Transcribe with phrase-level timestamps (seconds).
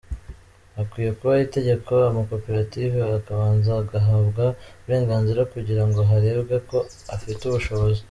[0.75, 4.43] Hakwiye kubaho itegeko, amakoperative akabanza agahabwa
[4.79, 6.77] uburenganzira kugira ngo harebwe ko
[7.15, 7.99] afite ubushobozi.